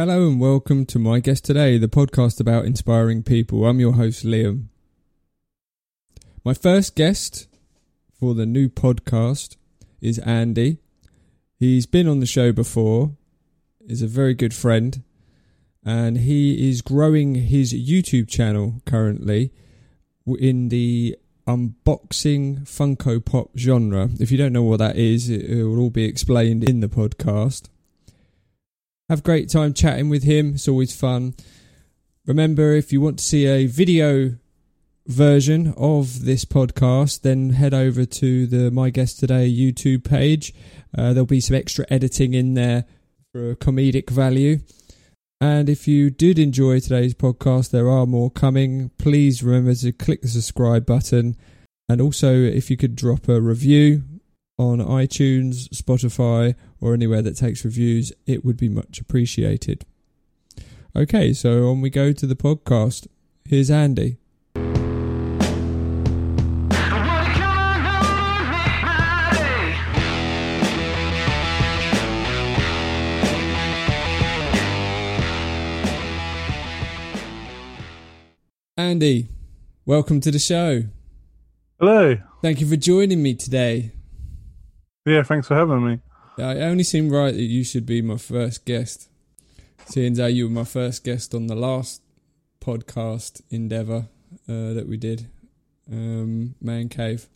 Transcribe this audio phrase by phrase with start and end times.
[0.00, 3.66] Hello and welcome to My Guest Today, the podcast about inspiring people.
[3.66, 4.68] I'm your host, Liam.
[6.42, 7.48] My first guest
[8.18, 9.56] for the new podcast
[10.00, 10.78] is Andy.
[11.58, 13.14] He's been on the show before,
[13.86, 15.02] is a very good friend,
[15.84, 19.52] and he is growing his YouTube channel currently
[20.26, 24.08] in the unboxing Funko Pop genre.
[24.18, 26.88] If you don't know what that is, it, it will all be explained in the
[26.88, 27.68] podcast.
[29.10, 30.54] Have a great time chatting with him.
[30.54, 31.34] It's always fun.
[32.26, 34.36] Remember, if you want to see a video
[35.08, 40.54] version of this podcast, then head over to the My Guest Today YouTube page.
[40.96, 42.84] Uh, there'll be some extra editing in there
[43.32, 44.60] for comedic value.
[45.40, 48.92] And if you did enjoy today's podcast, there are more coming.
[48.96, 51.36] Please remember to click the subscribe button.
[51.88, 54.04] And also, if you could drop a review
[54.60, 59.86] on iTunes, Spotify, or anywhere that takes reviews, it would be much appreciated.
[60.94, 63.06] Okay, so on we go to the podcast.
[63.46, 64.18] Here's Andy.
[78.76, 79.28] Andy,
[79.86, 80.82] welcome to the show.
[81.78, 82.18] Hello.
[82.42, 83.92] Thank you for joining me today.
[85.06, 85.98] Yeah, thanks for having me.
[86.36, 89.08] Yeah, It only seemed right that you should be my first guest,
[89.86, 92.02] seeing as you were my first guest on the last
[92.60, 94.08] podcast endeavor
[94.48, 95.26] uh, that we did,
[95.90, 97.28] um, Man Cave.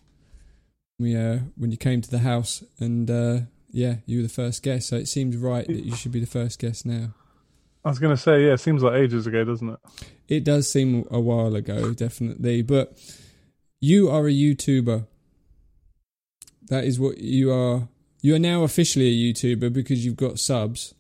[0.99, 4.63] We uh, when you came to the house, and uh, yeah, you were the first
[4.63, 7.15] guest, so it seems right that you should be the first guest now.
[7.85, 9.79] I was going to say, yeah, it seems like ages ago, doesn't it?
[10.29, 12.97] It does seem a while ago, definitely, but
[13.81, 15.07] you are a YouTuber.
[16.69, 17.89] That is what you are.
[18.23, 20.95] You are now officially a YouTuber because you've got subs.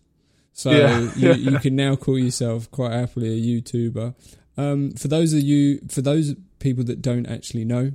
[0.53, 1.11] So Yeah.
[1.17, 4.15] you, you can now call yourself quite happily a YouTuber.
[4.57, 7.92] Um, for those of you, for those people that don't actually know,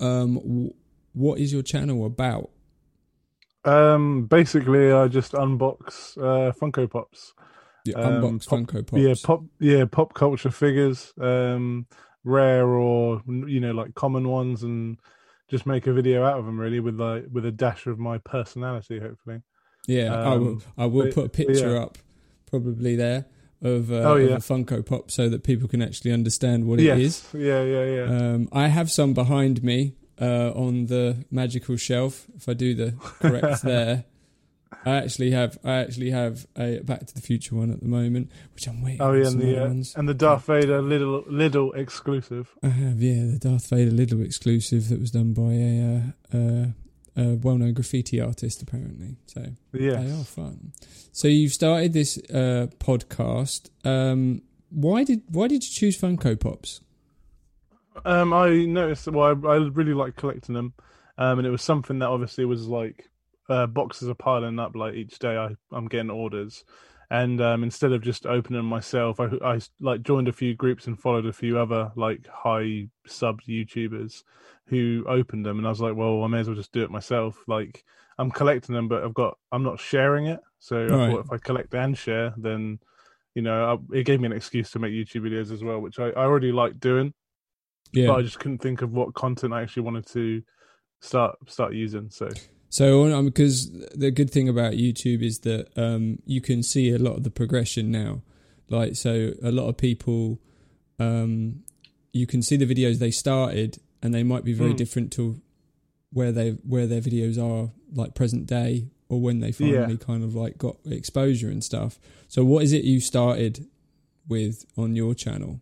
[0.00, 0.70] um,
[1.14, 2.50] what is your channel about?
[3.64, 7.34] Um, basically, I just unbox uh, Funko Pops.
[7.84, 9.02] You Um, unbox pop- Funko Pops.
[9.02, 9.44] Yeah, pop.
[9.60, 11.86] Yeah, pop culture figures, um,
[12.24, 14.98] rare or you know like common ones, and
[15.48, 16.58] just make a video out of them.
[16.58, 19.42] Really, with like with a dash of my personality, hopefully.
[19.86, 20.48] Yeah, I will.
[20.48, 21.82] Um, I will but- put a picture yeah.
[21.82, 21.98] up,
[22.50, 23.26] probably there
[23.62, 24.36] of, uh, Oh, of yeah.
[24.36, 26.98] a Funko Pop, so that people can actually understand what it yes.
[26.98, 27.28] is.
[27.34, 28.02] Yeah, yeah, yeah.
[28.04, 32.26] Um, I have some behind me uh, on the magical shelf.
[32.36, 34.04] If I do the correct there,
[34.84, 35.58] I actually have.
[35.64, 39.00] I actually have a Back to the Future one at the moment, which I'm waiting.
[39.02, 42.54] oh yeah, and the uh, and the Darth Vader little little exclusive.
[42.62, 46.02] I have, yeah, the Darth Vader Lidl exclusive that was done by a,
[46.34, 46.66] uh, uh,
[47.16, 49.16] a well-known graffiti artist, apparently.
[49.26, 50.04] So Yes.
[50.04, 50.72] they are fun.
[51.12, 53.70] So you've started this uh, podcast.
[53.84, 56.82] Um, why did why did you choose Funko Pops?
[58.04, 59.08] Um, I noticed.
[59.08, 60.74] Well, I, I really like collecting them,
[61.16, 63.08] um, and it was something that obviously was like
[63.48, 64.74] uh, boxes are piling up.
[64.74, 66.64] Like each day, I I'm getting orders,
[67.10, 71.00] and um, instead of just opening myself, I I like joined a few groups and
[71.00, 74.22] followed a few other like high sub YouTubers
[74.66, 76.90] who opened them, and I was like, well, I may as well just do it
[76.90, 77.42] myself.
[77.46, 77.84] Like
[78.18, 80.40] I'm collecting them, but I've got I'm not sharing it.
[80.58, 82.78] So I thought if I collect and share, then
[83.34, 85.98] you know I, it gave me an excuse to make YouTube videos as well, which
[85.98, 87.14] I, I already like doing
[87.92, 88.08] Yeah.
[88.08, 90.42] but I just couldn't think of what content I actually wanted to
[91.00, 92.10] start start using.
[92.10, 92.28] So
[92.70, 96.98] So, um, because the good thing about YouTube is that um, you can see a
[96.98, 98.22] lot of the progression now.
[98.68, 100.38] Like, so a lot of people,
[100.98, 101.62] um,
[102.12, 104.76] you can see the videos they started, and they might be very Mm.
[104.76, 105.40] different to
[106.12, 109.52] where they where their videos are like present day or when they Yeah.
[109.82, 111.98] finally kind of like got exposure and stuff.
[112.28, 113.66] So, what is it you started
[114.28, 115.60] with on your channel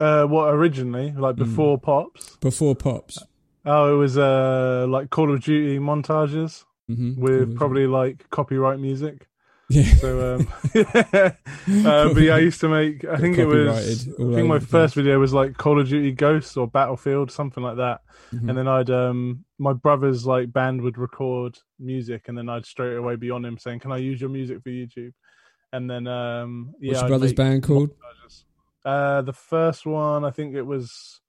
[0.00, 1.38] uh, what originally like Mm.
[1.38, 2.36] before pops?
[2.36, 3.18] before pops?
[3.70, 7.20] Oh, it was uh like Call of Duty montages Mm-hmm.
[7.20, 9.28] with probably like copyright music.
[9.68, 9.94] yeah.
[9.96, 10.48] So um,
[11.86, 13.04] uh, but yeah, I used to make.
[13.04, 14.08] I think it was.
[14.08, 17.76] I think my first video was like Call of Duty Ghosts or Battlefield, something like
[17.76, 18.00] that.
[18.32, 18.48] Mhm.
[18.48, 22.96] And then I'd um my brother's like band would record music, and then I'd straight
[22.96, 25.12] away be on him saying, "Can I use your music for YouTube?"
[25.74, 27.90] And then um yeah, What's your I'd brother's band called?
[27.90, 28.44] montages.
[28.82, 31.20] Uh, the first one I think it was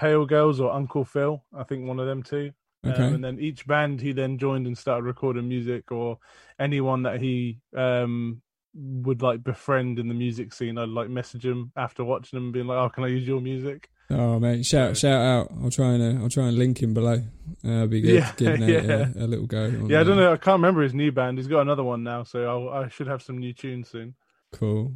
[0.00, 1.42] Pale Girls or Uncle Phil.
[1.54, 2.52] I think one of them two.
[2.86, 3.02] Okay.
[3.04, 6.18] Um, and then each band he then joined and started recording music, or
[6.58, 8.40] anyone that he um
[8.74, 10.78] would like befriend in the music scene.
[10.78, 13.90] I'd like message him after watching them, being like, "Oh, can I use your music?"
[14.08, 15.52] Oh man, shout shout out!
[15.62, 17.22] I'll try and uh, I'll try and link him below.
[17.62, 19.08] Uh, be good Yeah, giving yeah.
[19.14, 19.66] a, a little go.
[19.86, 20.32] Yeah, I don't know.
[20.32, 21.36] I can't remember his new band.
[21.36, 24.14] He's got another one now, so I'll, I should have some new tunes soon.
[24.52, 24.94] Cool.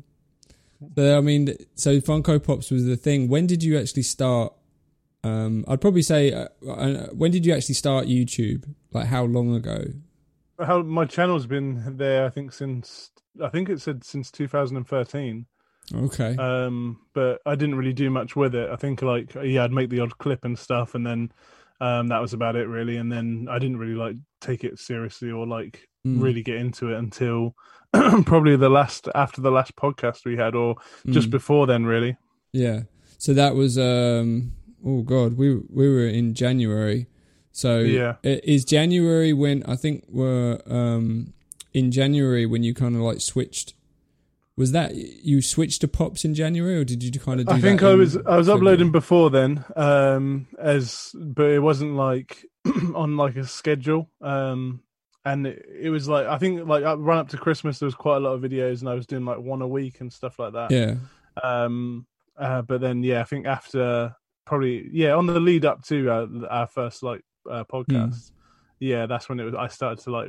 [0.97, 3.29] So I mean, so Funko Pops was the thing.
[3.29, 4.55] When did you actually start?
[5.25, 8.69] Um, I'd probably say, uh, uh, when did you actually start YouTube?
[8.93, 9.85] Like how long ago?
[10.59, 13.11] How my channel's been there, I think since
[13.43, 15.47] I think it said since 2013.
[15.95, 16.37] Okay.
[16.37, 18.71] Um, but I didn't really do much with it.
[18.71, 21.33] I think like yeah, I'd make the odd clip and stuff, and then
[21.81, 22.97] um, that was about it really.
[22.99, 26.93] And then I didn't really like take it seriously or like Mm, really get into
[26.93, 27.55] it until
[28.27, 30.77] probably the last after the last podcast we had, or
[31.09, 31.33] just mm.
[31.33, 32.17] before then, really.
[32.53, 32.83] Yeah.
[33.17, 34.53] So that was um
[34.85, 37.07] oh god, we we were in January.
[37.53, 38.17] So Yeah.
[38.23, 41.33] is January when I think we're um
[41.73, 43.75] in January when you kind of like switched
[44.57, 47.61] was that you switched to pops in January or did you kind of do I
[47.61, 48.59] think that I was I was February?
[48.59, 52.45] uploading before then, um, as but it wasn't like
[52.95, 54.09] on like a schedule.
[54.21, 54.81] Um,
[55.25, 58.19] and it, it was like I think like run up to Christmas there was quite
[58.19, 60.53] a lot of videos, and I was doing like one a week and stuff like
[60.53, 60.71] that.
[60.71, 60.97] Yeah.
[61.43, 62.07] Um,
[62.37, 64.15] uh, but then yeah, I think after
[64.47, 68.33] probably yeah on the lead up to our, our first like uh, podcast,
[68.81, 69.55] yeah, that's when it was.
[69.55, 70.29] I started to like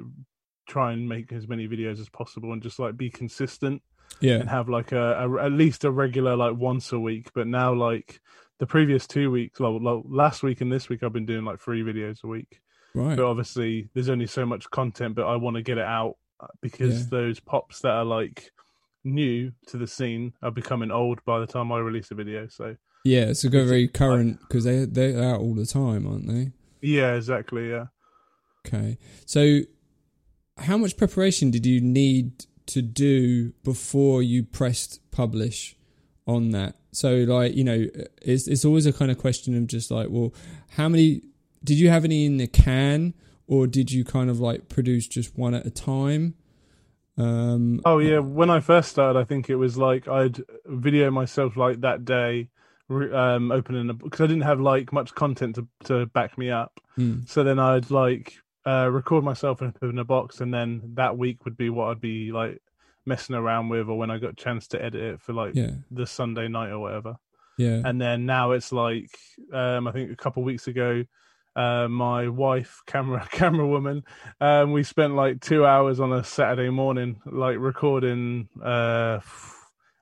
[0.68, 3.82] try and make as many videos as possible and just like be consistent
[4.20, 4.36] Yeah.
[4.36, 7.30] and have like a, a at least a regular like once a week.
[7.36, 8.20] But now like
[8.60, 11.60] the previous two weeks, well, well, last week and this week, I've been doing like
[11.60, 12.60] three videos a week.
[12.94, 13.16] Right.
[13.18, 16.48] But obviously, there's only so much content, but I want to get it out uh,
[16.62, 17.08] because Yeah.
[17.12, 18.52] those pops that are like
[19.06, 22.48] new to the scene are becoming old by the time I release a video.
[22.48, 22.75] So
[23.06, 26.52] Yeah, it's a very current because they they're out all the time, aren't they?
[26.81, 27.69] yeah, exactly.
[27.69, 27.86] Yeah.
[28.68, 28.98] Okay.
[29.25, 29.62] So
[30.57, 35.75] how much preparation did you need to do before you pressed publish
[36.25, 36.75] on that?
[36.92, 37.88] So like, you know,
[38.22, 40.34] it's it's always a kind of question of just like, well,
[40.69, 41.22] how many
[41.63, 43.13] did you have any in the can
[43.48, 46.36] or did you kind of like produce just one at a time?
[47.18, 51.56] Um Oh yeah, when I first started, I think it was like I'd video myself
[51.56, 52.50] like that day,
[52.90, 56.80] um, opening a because I didn't have like much content to to back me up.
[56.96, 58.36] hmm, So then I'd like
[58.66, 62.02] uh, record myself in, in a box, and then that week would be what I'd
[62.02, 62.62] be like
[63.06, 65.72] messing around with, or when I got a chance to edit it for like yeah.
[65.92, 67.16] the Sunday night or whatever.
[67.58, 67.82] Yeah.
[67.86, 69.10] And then now it's like
[69.54, 71.04] um, I think a couple of weeks ago,
[71.56, 74.04] uh, my wife, camera camera woman,
[74.42, 79.19] um, we spent like two hours on a Saturday morning, like recording uh,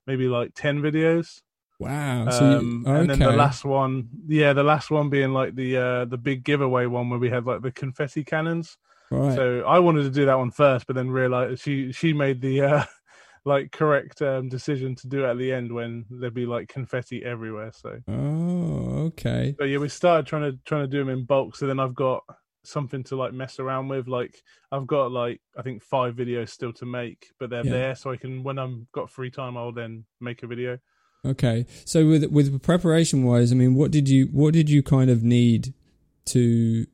[0.08, 1.42] maybe like ten videos.
[1.80, 2.30] Wow.
[2.30, 3.00] So you, Um, okay.
[3.02, 6.44] and then the last one, yeah, the last one being like the uh, the big
[6.44, 8.78] giveaway one where we had like the confetti cannons.
[9.12, 9.36] right.
[9.36, 12.62] So I wanted to do that one first, but then realized she she made the
[12.62, 12.84] uh,
[13.46, 17.72] like correct um, decision to do at the end when there'd be like confetti everywhere.
[17.74, 19.56] So, oh, okay.
[19.58, 21.56] but yeah, we started trying to trying to do them in bulk.
[21.56, 22.24] So then I've got
[22.66, 24.08] something to like mess around with.
[24.08, 24.42] Like
[24.72, 27.72] I've got like I think five videos still to make, but they're Yeah.
[27.72, 30.80] there, so I can when I'm got free time, I'll then make a video.
[31.26, 31.66] Okay.
[31.86, 35.24] So with with preparation wise, I mean, what did you what did you kind of
[35.24, 35.74] need
[36.26, 36.86] to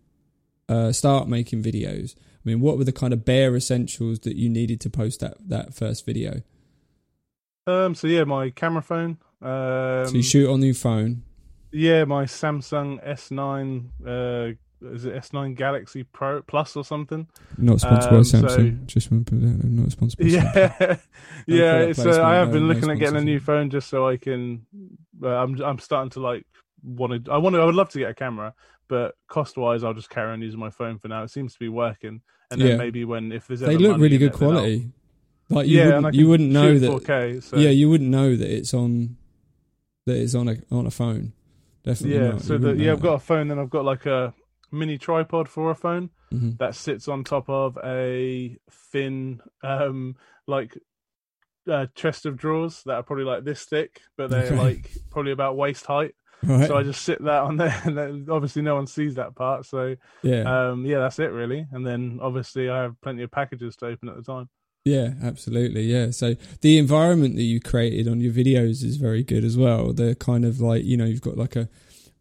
[0.68, 2.16] uh, start making videos?
[2.50, 5.38] I mean, what were the kind of bare essentials that you needed to post that
[5.50, 6.42] that first video?
[7.68, 7.94] Um.
[7.94, 9.18] So yeah, my camera phone.
[9.42, 11.24] Um, so you shoot on your phone.
[11.72, 13.86] Yeah, my Samsung S9.
[14.04, 17.28] Uh, is it S9 Galaxy Pro Plus or something?
[17.58, 18.86] Not sponsored by Um, Samsung.
[18.88, 19.36] Just want that.
[19.36, 20.26] I'm not sponsored.
[20.26, 20.98] Yeah,
[21.46, 21.80] yeah.
[21.82, 24.08] It's uh, I have no- been no looking at getting a new phone just so
[24.08, 24.66] I can.
[25.22, 26.48] Uh, I'm I'm starting to like
[26.82, 27.32] want to.
[27.32, 27.62] I want to.
[27.62, 28.56] I would love to get a camera,
[28.88, 31.22] but cost wise, I'll just carry on using my phone for now.
[31.24, 32.78] It seems to be working, and then Yeah.
[32.78, 34.92] maybe when if there's They look really good it, quality.
[35.50, 36.90] Like you yeah, wouldn't you wouldn't know that.
[36.90, 37.44] 4K.
[37.44, 37.58] So.
[37.58, 39.18] Yeah, you wouldn't know that it's on
[40.06, 41.34] that it's on a on a phone.
[41.84, 42.32] Definitely yeah.
[42.32, 42.42] not.
[42.42, 43.48] So the, yeah, I've got a phone.
[43.48, 44.34] Then I've got like a
[44.72, 46.10] mini tripod for a phone.
[46.32, 46.36] that.
[46.38, 46.58] Mhm.
[46.60, 50.16] that sits on top of a thin um
[50.46, 50.78] like
[51.68, 54.56] uh, chest of drawers that are probably like this thick but they're Okay.
[54.58, 56.68] like probably about waist height Right.
[56.68, 59.66] so i just sit that on there and then obviously no one sees that part
[59.66, 60.70] so yeah.
[60.70, 64.08] um yeah that's it really and then obviously i have plenty of packages to open
[64.10, 64.48] at the time
[64.86, 65.84] Yeah, absolutely.
[65.84, 66.12] Yeah.
[66.12, 69.94] So the environment that you created on your videos is very good as well.
[69.94, 71.68] The kind of like, you know, you've got like a,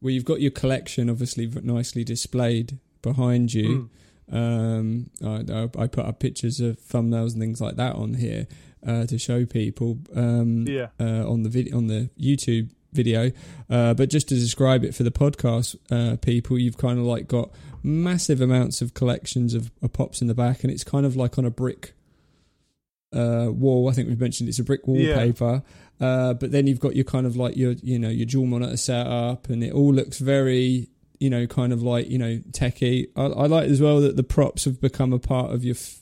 [0.03, 3.89] well, you've got your collection obviously nicely displayed behind you.
[4.31, 4.31] Mm.
[4.31, 8.47] Um, I, I put up pictures of thumbnails and things like that on here
[8.87, 13.31] uh, to show people um, yeah uh, on the video on the YouTube video.
[13.71, 17.29] Uh, but just to describe it for the podcast uh, people, you've kind of like
[17.29, 17.51] got
[17.83, 21.39] massive amounts of collections of, of pops in the back, and it's kind of like
[21.39, 21.93] on a brick
[23.13, 23.89] uh, wall.
[23.89, 25.63] I think we've mentioned it's a brick wallpaper.
[26.01, 28.77] Uh, but then you've got your kind of like your you know your dual monitor
[28.77, 33.09] setup, and it all looks very you know kind of like you know techie.
[33.17, 35.75] I, I like as well that the props have become a part of your.
[35.75, 36.01] F-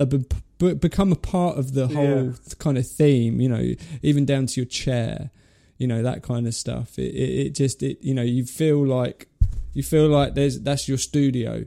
[0.00, 0.24] uh, be-
[0.58, 2.32] be- become a part of the whole Yeah.
[2.58, 5.30] kind of theme, you know, even down to your chair,
[5.78, 6.98] you know, that kind of stuff.
[6.98, 9.28] It, it, it just, it, you know, you feel like,
[9.72, 11.64] you feel like there's, that's your studio,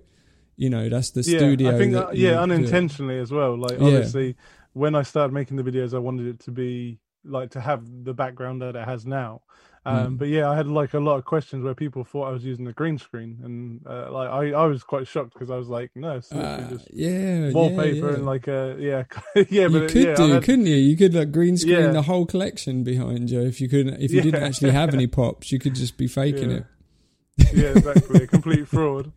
[0.56, 1.76] you know, that's the yeah, studio.
[1.76, 3.58] I think that that, yeah, unintentionally as well.
[3.58, 3.86] Like Yeah.
[3.86, 4.36] obviously,
[4.74, 8.14] when I started making the videos, I wanted it to be like to have the
[8.14, 9.42] background that it has now.
[9.88, 10.18] Um, Mm.
[10.20, 12.68] But yeah, I had like a lot of questions where people thought I was using
[12.68, 15.92] a green screen, and uh, like I, I was quite shocked because I was like,
[15.96, 18.14] no, it's literally Uh, just yeah, wallpaper yeah, yeah.
[18.16, 19.04] and like a yeah,
[19.36, 20.76] yeah, you but it- could yeah, do, had- couldn't you?
[20.76, 21.92] You could like green screen Yeah.
[21.92, 24.02] the whole collection behind you if you couldn't.
[24.02, 26.58] If you didn't actually have any pops, you could just be faking Yeah.
[26.58, 27.54] it.
[27.54, 29.12] yeah, exactly, a complete fraud.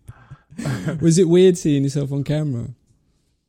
[1.01, 2.69] Was it weird seeing yourself on camera?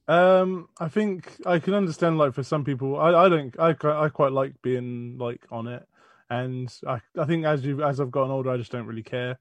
[0.08, 3.76] Um, I think I can understand like for some people, I, I don't, I,
[4.06, 5.88] I quite like being like on it,
[6.32, 9.40] and I, I think as you as I've gotten older, I just don't really care.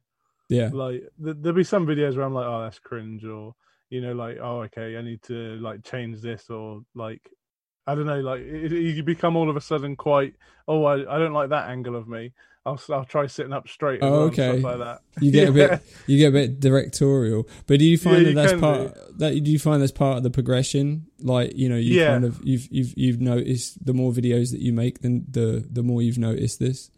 [0.48, 3.54] Yeah, Like th- there'll be some videos where I'm like, oh, that's cringe, or
[3.90, 7.30] you know, like, oh, okay, I need to like change this, or like,
[7.86, 10.34] I don't know, like it, it- you become all of a sudden quite,
[10.68, 12.32] oh, I, I don't like that angle of me.
[12.66, 14.00] I'll I'll try sitting up straight.
[14.02, 14.60] Oh, okay.
[14.60, 15.00] stuff like that.
[15.20, 17.48] you get a bit, you get a bit directorial.
[17.66, 20.18] But do you find Yeah, that you that's part that do you find that's part
[20.18, 21.06] of the progression?
[21.20, 22.08] Like you know, you Yeah.
[22.08, 25.82] kind of you've you've you've noticed the more videos that you make, then the the
[25.82, 26.90] more you've noticed this.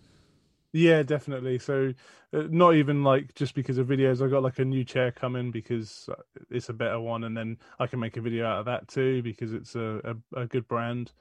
[0.75, 1.59] Yeah, definitely.
[1.59, 1.93] So,
[2.33, 4.25] uh, not even like just because of videos.
[4.25, 6.15] I got like a new chair coming because uh,
[6.51, 9.23] it's a better one, and then I can make a video out of that too
[9.23, 11.13] because it's a a, a good brand.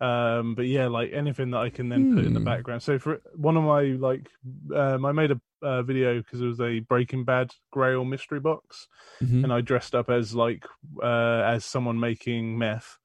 [0.00, 2.44] Um, but yeah, like anything that I can then put in the Hmm.
[2.44, 2.82] background.
[2.82, 4.30] So for one of my like,
[4.74, 8.88] um, I made a uh, video because it was a Breaking Bad Grail mystery box,
[9.22, 9.44] Mhm.
[9.44, 10.64] and I dressed up as like
[11.02, 12.96] uh, as someone making meth.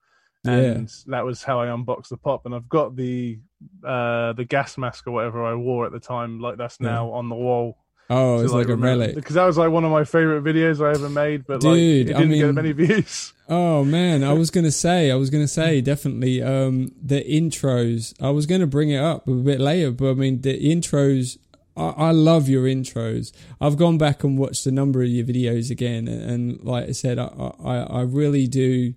[0.45, 0.53] Yeah.
[0.53, 3.39] And that was how I unboxed the pop, and I've got the
[3.83, 6.39] uh the gas mask or whatever I wore at the time.
[6.39, 6.91] Like that's Yeah.
[6.91, 7.77] now on the wall.
[8.09, 9.15] Oh, it's like, a relic.
[9.15, 12.09] because that was like one of my favorite videos I ever made, but like Dude,
[12.09, 13.33] it I didn't mean- get many views.
[13.49, 18.13] Oh man, I was gonna say, I was gonna say definitely um, the intros.
[18.21, 21.37] I was gonna bring it up a bit later, but I mean the intros.
[21.77, 23.31] I, I love your intros.
[23.59, 26.91] I've gone back and watched a number of your videos again, and, and like I
[26.91, 27.25] said, I,
[27.63, 28.93] I I really do.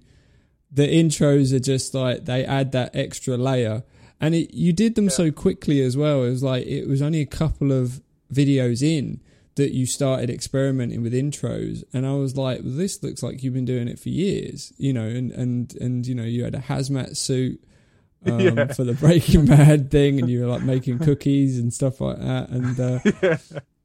[0.70, 3.84] The intros are just like they add that extra layer,
[4.20, 5.10] and it, you did them Yeah.
[5.10, 6.24] so quickly as well.
[6.24, 8.00] It was like it was only a couple of
[8.32, 9.20] videos in
[9.56, 13.54] that you started experimenting with intros and I was like well, this looks like you've
[13.54, 16.60] been doing it for years you know and and and you know you had a
[16.60, 17.62] hazmat suit
[18.26, 18.66] um, Yeah.
[18.72, 22.48] for the Breaking Bad thing and you were like making cookies and stuff like that
[22.50, 23.38] and uh, yeah.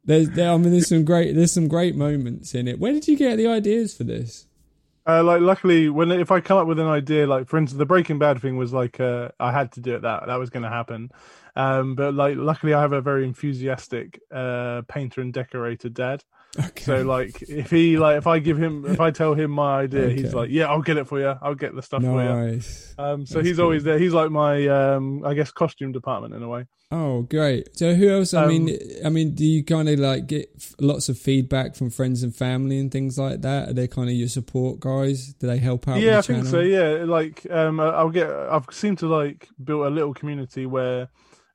[0.06, 3.08] there's there, I mean there's some great there's some great moments in it where did
[3.08, 4.46] you get the ideas for this
[5.06, 7.86] Uh, like luckily, when if I come up with an idea, like for instance, the
[7.86, 10.02] Breaking Bad thing was like uh, I had to do it.
[10.04, 11.12] That that was going to happen.
[11.56, 16.24] Um, but like luckily, I have a very enthusiastic uh, painter and decorator dad.
[16.60, 19.82] okay So like if he like if I give him if I tell him my
[19.82, 21.36] idea, he's like, yeah, I'll get it for you.
[21.42, 22.30] I'll get the stuff for you.
[22.98, 23.66] Um, so That's he's cool.
[23.66, 23.98] always there.
[24.00, 26.66] He's like my um, I guess costume department in a way.
[26.92, 27.76] Oh, great!
[27.76, 28.36] So, who else?
[28.36, 31.74] I Um, mean, I mean, do you kind of like get f- lots of feedback
[31.76, 33.70] from friends and family and things like that?
[33.70, 35.34] Are they kind of your support guys?
[35.34, 36.02] Do they help out?
[36.02, 36.60] yeah, I the think so.
[36.60, 38.30] Yeah, like um, I'll get.
[38.30, 41.10] I've seemed to like build a little community where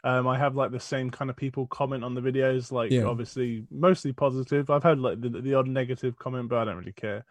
[0.05, 2.71] um, I have like the same kind of people comment on the videos.
[2.73, 3.05] Like Yeah.
[3.05, 4.71] obviously mostly positive.
[4.71, 7.25] I've had like the, the odd negative comment, but I don't really care.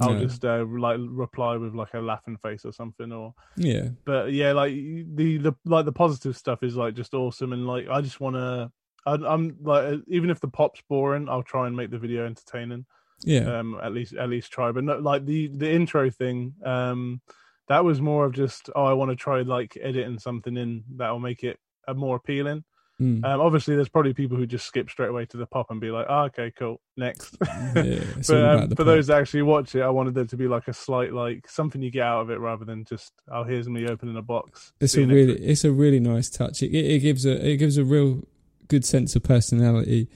[0.00, 0.26] I'll No.
[0.26, 4.52] just uh, like reply with like a laughing face or something, or Yeah, but yeah,
[4.52, 8.20] like the the like the positive stuff is like just awesome, and like I just
[8.20, 8.70] want to.
[9.06, 12.84] I'm like even if the pop's boring, I'll try and make the video entertaining
[13.24, 17.20] yeah, um at least at least try but no, like the the intro thing um
[17.68, 21.10] that was more of just oh i want to try like editing something in that
[21.10, 21.58] will make it
[21.88, 22.64] uh, more appealing
[23.00, 23.24] Mm.
[23.24, 25.90] um obviously there's probably people who just skip straight away to the pop and be
[25.90, 27.34] like oh, okay cool next
[27.74, 28.04] yeah.
[28.28, 28.84] But um, for pop.
[28.84, 31.80] those that actually watch it i wanted there to be like a slight like something
[31.80, 34.96] you get out of it rather than just oh here's me opening a box It's
[34.98, 35.38] a really, week.
[35.40, 36.62] it's a really nice touch.
[36.62, 38.22] It, it, it gives a, it gives a real
[38.68, 40.10] good sense of personality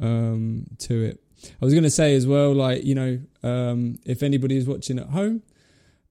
[0.00, 1.20] um, to it.
[1.60, 4.98] I was going to say as well, like you know, um, if anybody is watching
[4.98, 5.42] at home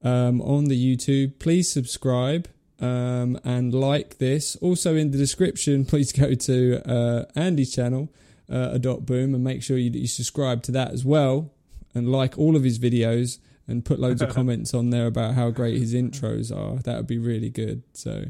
[0.04, 2.48] um, on the YouTube, please subscribe
[2.80, 4.56] um, and like this.
[4.58, 8.12] Also in the description, please go to uh, Andy's channel,
[8.52, 11.52] uh, a dot boom, and make sure you, you subscribe to that as well,
[11.94, 15.52] and like all of his videos, and put loads of comments on there about how
[15.52, 16.78] great his intros are.
[16.82, 17.84] That would be really good.
[17.94, 18.26] So,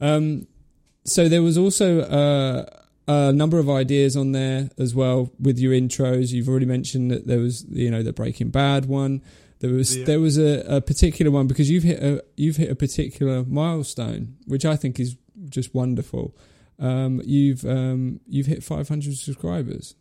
[0.00, 0.46] um,
[1.04, 2.66] so there was also uh,
[3.08, 6.30] a number of ideas on there as well with your intros.
[6.30, 9.22] You've already mentioned that there was, you know, the Breaking Bad one.
[9.60, 10.04] There was Yeah.
[10.06, 14.36] there was a, a particular one because you've hit a you've hit a particular milestone,
[14.46, 15.16] which I think is
[15.48, 16.34] just wonderful.
[16.78, 19.94] Um, you've um, you've hit 500 subscribers.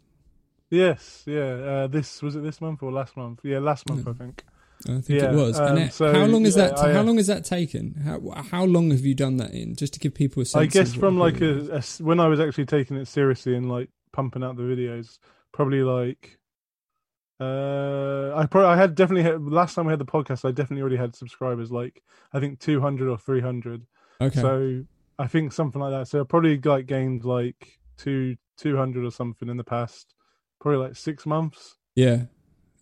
[0.70, 1.40] Yes, yeah.
[1.42, 3.40] Uh, this was it this month or last month?
[3.44, 4.12] Yeah, last month Yeah.
[4.12, 4.44] I think.
[4.88, 5.60] I think Yeah, it was.
[5.60, 6.78] um, it- so, how long is that?
[6.80, 7.96] I, uh, how long has that taken?
[7.96, 9.76] How how long have you done that in?
[9.76, 10.62] Just to give people a sense.
[10.62, 13.90] I guess from like a, a when I was actually taking it seriously and like
[14.14, 15.20] pumping out the videos,
[15.52, 16.39] probably like
[17.40, 20.82] uh I probably I had definitely had, last time we had the podcast I definitely
[20.82, 22.02] already had subscribers like
[22.34, 23.86] I think 200 or 300
[24.22, 24.42] okay.
[24.42, 24.84] so
[25.18, 29.48] I think something like that so I probably like gained like two 200 or something
[29.50, 30.14] in the past
[30.60, 32.24] probably like 6 months yeah,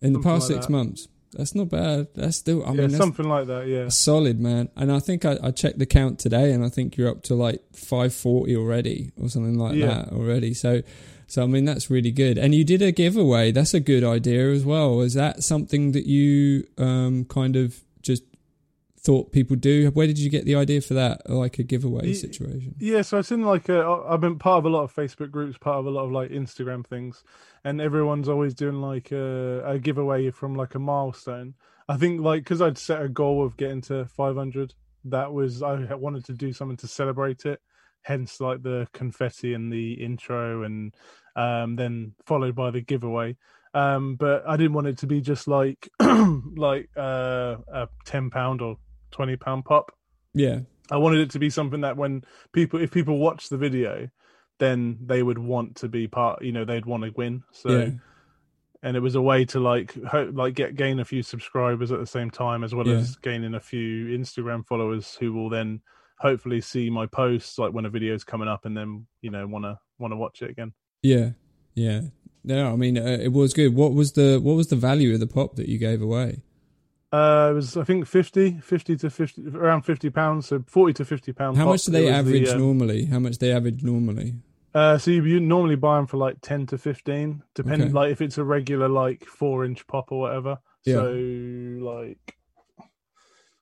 [0.01, 0.71] in the past like six that.
[0.71, 1.07] months.
[1.33, 2.07] That's not bad.
[2.13, 2.63] That's still.
[2.65, 4.69] I yeah mean, something like that yeah solid, man.
[4.75, 7.35] And I think I, I checked the count today, and I think you're up to
[7.35, 9.87] like 540 already, or something like Yeah.
[9.87, 10.53] that already.
[10.53, 10.81] So,
[11.27, 12.38] so I mean, that's really good.
[12.38, 13.51] And you did a giveaway.
[13.51, 15.01] That's a good idea as well.
[15.01, 18.24] Is that something that you um kind of just
[19.07, 19.89] thought people do?
[19.91, 21.29] Where did you get the idea for that?
[21.29, 22.75] Like a giveaway situation?
[22.79, 25.57] Yeah, so it's in like a, I've been part of a lot of Facebook groups,
[25.57, 27.24] part of a lot of like Instagram things,
[27.63, 31.53] and everyone's always doing like a, a giveaway from like a milestone.
[31.89, 34.74] I think like because I'd set a goal of getting to 500,
[35.05, 37.62] that was I wanted to do something to celebrate it.
[38.07, 40.93] Hence, like the confetti and the intro, and
[41.35, 43.35] um, then followed by the giveaway.
[43.73, 48.61] Um, but I didn't want it to be just like like uh, a ten pound
[48.61, 48.77] or
[49.11, 49.91] twenty pound pop.
[50.33, 50.59] Yeah,
[50.89, 52.23] I wanted it to be something that when
[52.53, 54.07] people, if people watch the video,
[54.57, 56.41] then they would want to be part.
[56.43, 57.43] You know, they'd want to win.
[57.51, 57.89] So, yeah,
[58.83, 61.99] and it was a way to like, ho- like get gain a few subscribers at
[61.99, 62.99] the same time, as well Yeah.
[62.99, 65.81] as gaining a few Instagram followers who will then
[66.19, 69.65] hopefully see my posts like when a video's coming up, and then you know want
[69.65, 70.74] to want to watch it again.
[71.01, 71.31] yeah,
[71.75, 72.01] yeah.
[72.43, 73.75] No, I mean uh, it was good.
[73.75, 76.41] What was the what was the value of the pop that you gave away?
[77.12, 81.05] Uh, it was I think 50, 50 to fifty, around fifty pounds, so forty to
[81.05, 81.57] fifty pounds.
[81.57, 83.05] How much do they average normally?
[83.05, 84.36] How much they average normally?
[84.74, 87.93] Uh, so you, you normally buy them for like ten to fifteen, depending Okay.
[87.93, 90.57] like if it's a regular like four inch pop or whatever.
[90.86, 90.95] Yeah.
[90.95, 91.12] So
[91.81, 92.37] like,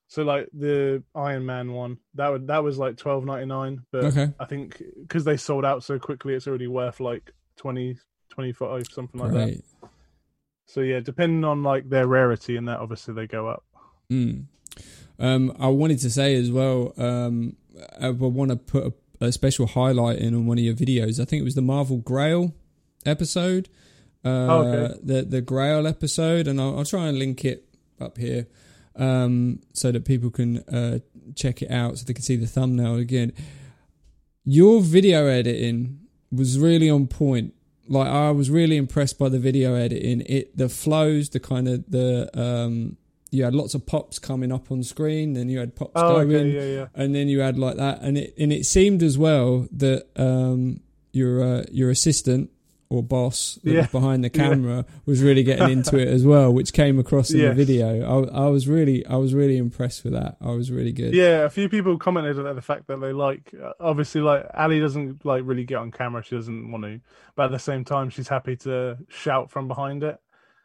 [0.08, 4.04] so like the Iron Man one that would that was like twelve ninety nine, but
[4.04, 4.28] Okay.
[4.38, 7.96] I think because they sold out so quickly, it's already worth like 20,
[8.30, 9.44] 25, something like that.
[9.46, 9.64] Great.
[10.66, 13.64] So yeah, depending on like their rarity and that, obviously they go up.
[14.10, 14.44] Mm.
[15.18, 17.56] Um, I wanted to say as well, um,
[18.00, 18.84] I want to put
[19.20, 21.18] a, a special highlight in on one of your videos.
[21.20, 22.54] I think it was the Marvel Grail
[23.04, 23.68] episode.
[24.24, 25.00] Uh, Oh, okay.
[25.02, 27.64] The the Grail episode, and I'll, I'll try and link it
[28.00, 28.46] up here
[28.96, 30.98] um, so that people can uh,
[31.34, 33.32] check it out, so they can see the thumbnail again.
[34.44, 37.54] Your video editing was really on point.
[37.88, 40.22] Like I was really impressed by the video editing.
[40.26, 42.96] It the flows, the kind of the um,
[43.30, 46.32] you had lots of pops coming up on screen, then you had pops Oh, going,
[46.32, 46.86] okay, yeah, yeah.
[46.94, 50.80] and then you had like that, and it and it seemed as well that um,
[51.12, 52.50] your uh, your assistant
[52.88, 54.48] or boss that was behind the Yeah.
[54.48, 57.56] camera was really getting into it as well, which came across in Yes.
[57.56, 58.02] the video.
[58.30, 60.36] I, I was really I was really impressed with that.
[60.40, 61.12] I was really good.
[61.14, 63.52] Yeah, a few people commented on the fact that they like.
[63.60, 66.22] uh, Obviously, like Ali doesn't like really get on camera.
[66.22, 67.00] She doesn't want to,
[67.34, 70.18] but at the same time, she's happy to shout from behind it.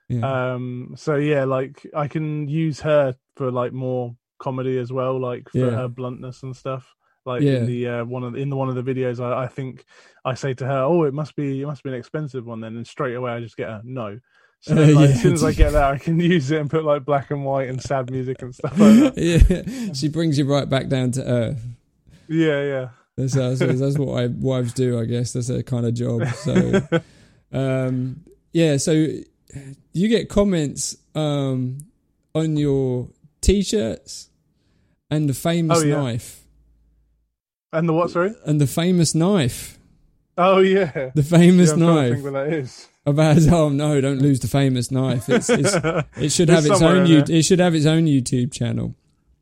[0.09, 0.53] Yeah.
[0.53, 5.49] Um, so yeah, like I can use her for like more comedy as well, like
[5.49, 5.69] for Yeah.
[5.71, 6.93] her bluntness and stuff.
[7.25, 7.57] Like Yeah.
[7.57, 9.85] in the uh, one of the, in the one of the videos, I, I think
[10.25, 12.75] I say to her, "Oh, it must be it must be an expensive one." Then
[12.75, 14.19] and straight away, I just get a no.
[14.63, 14.99] So Uh, like, yeah.
[15.15, 17.43] as soon as I get that, I can use it and put like black and
[17.43, 19.17] white and sad music and stuff like that.
[19.87, 21.65] yeah, she brings you right back down to earth.
[22.27, 22.89] Yeah, yeah.
[23.17, 25.33] That's, that's, that's what I, wives do, I guess.
[25.33, 26.27] That's their kind of job.
[26.35, 26.81] So,
[27.51, 28.21] um,
[28.53, 28.77] yeah.
[28.77, 28.91] So
[29.93, 31.79] you get comments um,
[32.35, 33.09] on your
[33.41, 34.29] t-shirts
[35.09, 35.95] and the famous Oh, yeah.
[35.95, 36.40] knife
[37.73, 38.11] And the what?
[38.11, 38.33] Sorry.
[38.45, 39.79] and the famous knife,
[40.37, 41.11] Oh yeah.
[41.15, 42.87] the famous yeah, I'm trying to knife think what that is.
[43.05, 45.29] about oh no, don't lose the famous knife.
[45.29, 45.73] It's, it's
[46.17, 48.95] it should have its somewhere own it should have its own YouTube channel.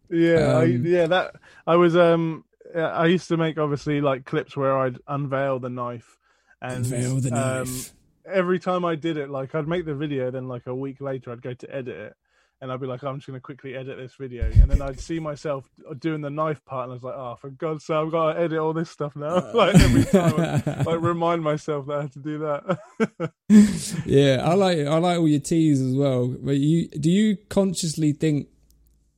[0.09, 1.07] Yeah, I, Um, yeah.
[1.07, 1.35] That
[1.67, 1.95] I was.
[1.95, 2.43] Um,
[2.75, 6.17] I used to make obviously like clips where I'd unveil the knife,
[6.61, 7.93] and Unveil the um, knife.
[8.25, 11.31] every time I did it, like I'd make the video, then like a week later,
[11.31, 12.15] I'd go to edit it,
[12.61, 15.19] and I'd be like, I'm just gonna quickly edit this video, and then I'd see
[15.19, 15.65] myself
[15.99, 18.39] doing the knife part, and I was like, oh, for God's sake, I've got to
[18.39, 19.51] edit all this stuff now.
[19.53, 23.33] like every time, I'd, like remind myself that I had to do that.
[24.05, 26.27] yeah, I like I like all your teas as well.
[26.27, 28.47] But you do you consciously think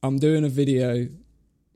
[0.03, 1.07] I'm doing a video?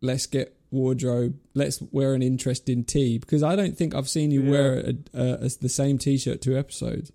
[0.02, 1.38] Let's get wardrobe.
[1.54, 4.52] Let's wear an interesting tee because I don't think I've seen you Yeah.
[4.52, 7.12] wear a, a, a, the same t-shirt two episodes.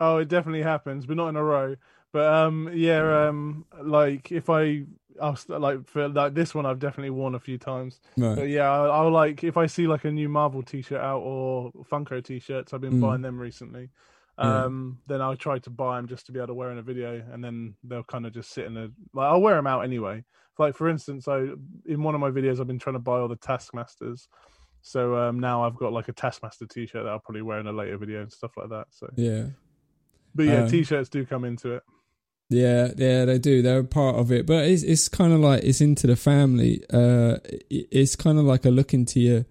[0.00, 1.76] Oh, it definitely happens, but not in a row.
[2.12, 4.84] But um, yeah, um, like if I,
[5.20, 8.00] I'll st- like for like this one, I've definitely worn a few times.
[8.16, 8.36] Right.
[8.36, 11.72] But yeah, I'll, I'll like if I see like a new Marvel T-shirt out or
[11.90, 13.00] Funko T-shirts, I've been Mm.
[13.00, 13.90] buying them recently.
[14.38, 14.64] Yeah.
[14.64, 16.82] Um, then I'll try to buy them just to be able to wear in a
[16.82, 19.80] video, and then they'll kind of just sit in a like I'll wear them out
[19.84, 20.24] anyway.
[20.58, 21.46] Like for instance, I
[21.86, 24.28] in one of my videos I've been trying to buy all the Taskmasters,
[24.82, 27.72] so um now I've got like a Taskmaster T-shirt that I'll probably wear in a
[27.72, 28.86] later video and stuff like that.
[28.90, 29.46] So, Yeah.
[30.34, 31.82] But yeah, Um, T-shirts do come into it.
[32.50, 33.62] Yeah, yeah, they do.
[33.62, 36.82] They're a part of it, but it's it's kind of like it's into the family.
[36.92, 37.38] Uh,
[37.70, 39.46] it's kind of like a look into your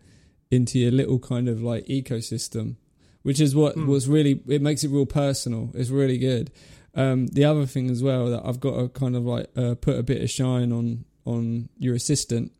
[0.52, 2.76] into your little kind of like ecosystem,
[3.24, 3.88] which is what Mm.
[3.88, 5.72] was really it makes it real personal.
[5.74, 6.52] It's really good.
[6.96, 9.98] Um, the other thing as well that I've got to kind of like uh, put
[9.98, 12.52] a bit of shine on on your assistant,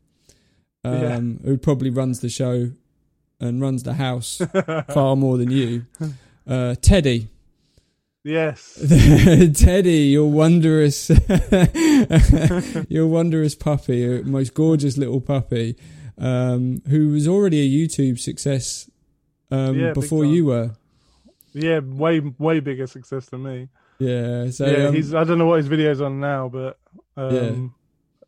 [0.84, 1.20] um, Yeah.
[1.48, 2.72] who probably runs the show
[3.40, 4.42] and runs the house
[4.94, 5.86] far more than you,
[6.48, 7.28] uh, Teddy.
[8.24, 8.78] Yes.
[9.56, 11.10] Teddy, your wondrous,
[12.90, 15.76] your wondrous puppy, your most gorgeous little puppy,
[16.18, 18.90] um, who was already a YouTube success
[19.52, 20.72] um, Yeah, before you were.
[21.54, 23.70] Yeah, way way bigger success than me.
[24.00, 26.80] Yeah, so yeah, um, he's I don't know what his video's on now, but
[27.16, 27.76] um,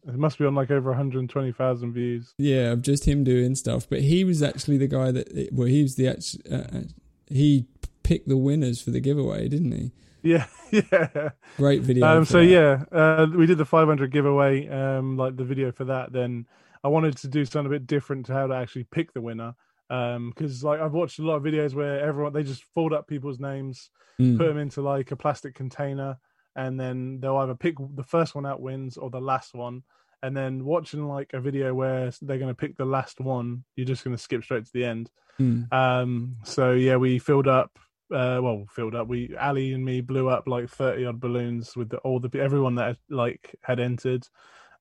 [0.08, 2.34] it must be on like over 120,000 views.
[2.38, 3.90] yeah, of just him doing stuff.
[3.90, 6.82] But he was actually the guy that, well, he was the act- uh,
[7.28, 7.66] he
[8.06, 9.92] picked the winners for the giveaway, didn't he?
[10.22, 11.30] Yeah, yeah.
[11.58, 12.06] Great video.
[12.08, 12.46] Um, so that.
[12.46, 16.12] yeah, uh, we did the 500 giveaway, um, like the video for that.
[16.14, 16.46] Then
[16.84, 19.56] I wanted to do something a bit different to how to actually pick the winner.
[19.90, 23.08] Um, because like I've watched a lot of videos where everyone they just fold up
[23.08, 23.90] people's names,
[24.20, 24.38] Mm.
[24.38, 26.18] put them into like a plastic container,
[26.56, 29.84] and then they'll either pick the first one out wins or the last one.
[30.24, 33.86] And then watching like a video where they're going to pick the last one, you're
[33.86, 35.12] just going to skip straight to the end.
[35.40, 35.72] Mm.
[35.72, 37.78] Um, so yeah, we filled up.
[38.14, 39.08] Uh, well, filled up.
[39.08, 42.76] We Ali and me blew up like thirty odd balloons with the, all the everyone
[42.76, 44.28] that like had entered,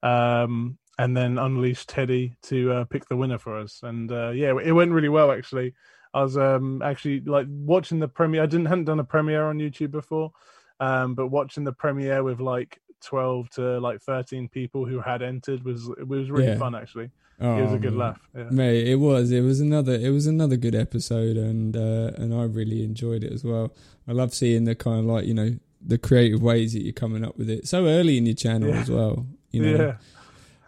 [0.02, 3.80] um, and then unleashed Teddy to uh, pick the winner for us.
[3.82, 5.74] And uh, yeah, it went really well actually.
[6.12, 8.42] I was um, actually like watching the premiere.
[8.42, 10.32] I didn't hadn't done a premiere on YouTube before,
[10.78, 15.64] um, but watching the premiere with like twelve to like thirteen people who had entered
[15.64, 16.58] was it was really Yeah.
[16.58, 17.10] fun actually.
[17.40, 17.98] Oh, it was a good man.
[17.98, 18.20] laugh.
[18.36, 18.44] Yeah.
[18.50, 19.32] Mate, it was.
[19.32, 19.94] It was another.
[19.94, 23.72] It was another good episode, and uh, and I really enjoyed it as well.
[24.06, 27.24] I love seeing the kind of like you know the creative ways that you're coming
[27.24, 28.80] up with it so early in your channel Yeah.
[28.80, 29.26] as well.
[29.50, 29.96] You know.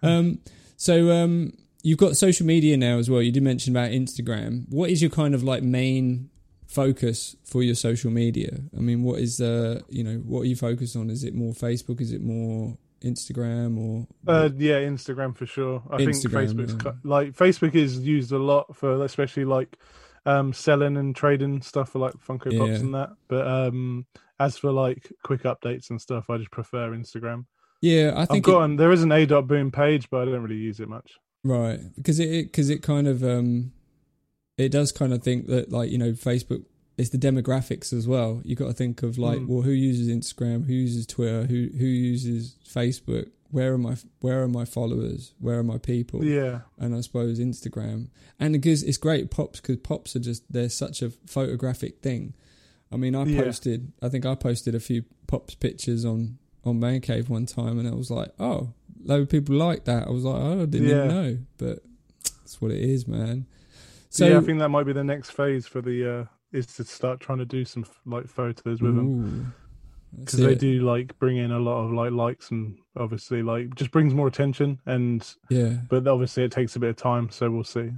[0.03, 0.09] Yeah.
[0.17, 0.39] Um.
[0.77, 3.23] So um, you've got social media now as well.
[3.23, 4.65] You did mention about Instagram.
[4.69, 6.31] What is your kind of like main
[6.77, 8.53] focus for your social media?
[8.77, 11.11] I mean, what is the you know what are you focused on?
[11.11, 12.01] Is it more Facebook?
[12.01, 14.07] Is it more Instagram or?
[14.27, 15.83] Uh, yeah, Instagram for sure.
[15.91, 16.93] I think Facebook's yeah.
[17.05, 19.77] like Facebook is used a lot for especially like
[20.27, 22.85] um selling and trading stuff for like Funko Pops Yeah.
[22.85, 23.11] and that.
[23.29, 24.07] But um
[24.39, 27.47] as for like quick updates and stuff, I just prefer Instagram.
[27.81, 30.25] yeah, I I've think it- an, there is an A dot boom page, but I
[30.27, 31.13] don't really use it much.
[31.45, 33.73] Right, because it because it, kind of um,
[34.59, 36.65] it does kind of think that like you know Facebook
[36.99, 38.41] it's the demographics as well.
[38.43, 39.49] You got to think of like Mm.
[39.49, 43.31] well who uses Instagram, who uses Twitter, who who uses Facebook.
[43.51, 45.35] Where are my where are my followers?
[45.39, 46.25] Where are my people?
[46.25, 48.09] Yeah, And I suppose Instagram,
[48.41, 52.33] and because it's great pops because pops are just they're such a photographic thing.
[52.91, 53.43] I mean, I Yeah.
[53.43, 57.79] posted, I think I posted a few pops pictures on on Man Cave one time,
[57.79, 58.73] and I was like, oh,
[59.05, 60.09] a load of people like that.
[60.09, 61.05] I was like, oh, I didn't Yeah.
[61.05, 61.85] even know, but
[62.41, 63.47] that's what it is, man.
[64.17, 66.85] So yeah, I think that might be the next phase for the uh is to
[66.85, 69.47] start trying to do some like photos with them ooh,
[70.19, 73.75] that's because they do like bring in a lot of like likes and obviously like
[73.75, 77.51] just brings more attention and yeah, but obviously it takes a bit of time, so
[77.51, 77.91] we'll see.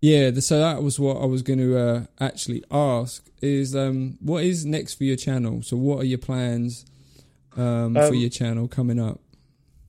[0.00, 0.30] yeah.
[0.30, 4.44] the- So that was what I was going to uh, actually ask: is um, what
[4.44, 5.62] is next for your channel?
[5.62, 6.84] So what are your plans
[7.56, 9.20] um, for Um, your channel coming up?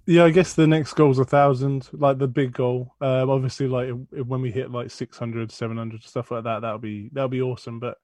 [0.08, 2.94] Yeah, I guess the next goal's a thousand, like the big goal.
[3.02, 7.10] Um, obviously, like if, when we hit like 600, 700, stuff like that, that'll be
[7.12, 7.80] that'll be awesome.
[7.80, 7.98] But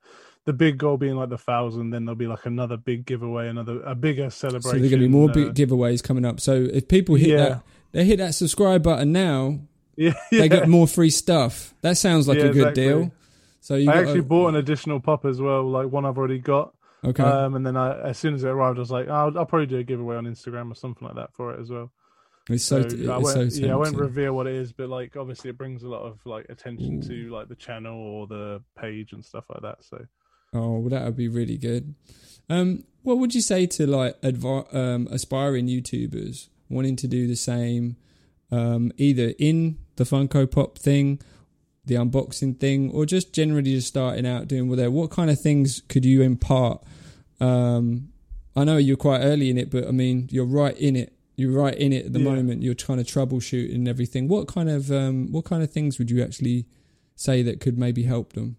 [0.45, 3.81] the big goal being like the thousand, then there'll be like another big giveaway, another
[3.83, 4.61] a bigger celebration.
[4.71, 6.39] So there are going to be more uh, big giveaways coming up.
[6.39, 7.37] So if people hit Yeah.
[7.37, 9.59] that, they hit that subscribe button now,
[9.95, 11.75] yeah, they get more free stuff.
[11.81, 12.83] That sounds like Yeah, a good exactly.
[12.83, 13.11] deal.
[13.59, 16.73] So you I actually bought an additional pop as well, like one I've already got.
[17.03, 17.23] Okay.
[17.23, 19.67] Um, and then I, as soon as it arrived, I was like, I'll, I'll probably
[19.67, 21.91] do a giveaway on Instagram or something like that for it as well.
[22.49, 25.15] it's so, So, it's I won't, yeah, I won't reveal what it is, but like
[25.15, 27.07] obviously it brings a lot of like attention Ooh.
[27.07, 29.83] to like the channel or the page and stuff like that.
[29.83, 30.05] So
[30.53, 31.95] Oh, well, that would be really good.
[32.49, 37.35] Um, what would you say to like advi- um, aspiring YouTubers wanting to do the
[37.35, 37.95] same,
[38.51, 41.21] um, either in the Funko Pop thing,
[41.85, 44.91] the unboxing thing, or just generally just starting out doing whatever?
[44.91, 46.83] What kind of things could you impart
[47.41, 48.09] um,
[48.55, 51.13] I know you're quite early in it, but I mean, you're right in it.
[51.37, 52.35] You're right in it at the Yeah.
[52.35, 52.61] moment.
[52.61, 54.27] You're trying to troubleshoot and everything.
[54.27, 56.67] What kind of um, what kind of things would you actually
[57.15, 58.57] say that could maybe help them?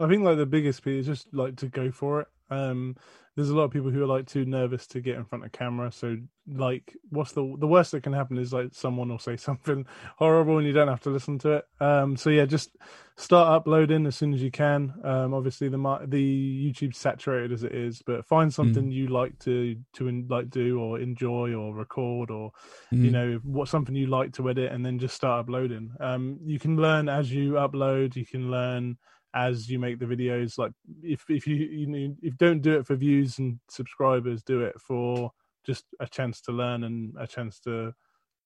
[0.00, 2.28] I think like the biggest piece is just like to go for it.
[2.50, 2.96] Um,
[3.34, 5.52] there's a lot of people who are like too nervous to get in front of
[5.52, 5.90] camera.
[5.90, 6.16] So
[6.46, 9.86] like, what's the the worst that can happen is like someone will say something
[10.18, 11.64] horrible and you don't have to listen to it.
[11.80, 12.76] Um, so yeah, just
[13.16, 14.94] start uploading as soon as you can.
[15.04, 19.76] Um, obviously the the YouTube's saturated as it is, but find something you like to
[19.94, 22.52] to in, like do or enjoy or record or
[22.90, 23.12] you Mm.
[23.12, 26.76] know what something you like to edit and then just start uploading um you can
[26.76, 28.96] learn as you upload you can learn
[29.34, 32.86] as you make the videos like if if you you know if don't do it
[32.86, 35.32] for views and subscribers do it for
[35.64, 37.94] just a chance to learn and a chance to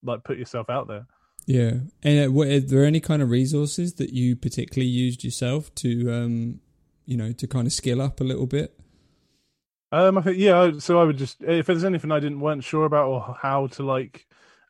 [0.03, 1.07] like put yourself out there
[1.46, 1.75] Yeah.
[2.03, 6.12] And uh, what, are there any kind of resources that you particularly used yourself to,
[6.12, 6.61] um,
[7.05, 8.79] you know, to kind of skill up a little bit?
[9.92, 10.72] Um, I think yeah.
[10.79, 13.85] So I would just if there's anything I didn't weren't sure about or how to
[13.85, 14.27] like